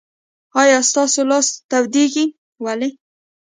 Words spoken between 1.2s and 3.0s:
لاس تودیږي؟ ولې؟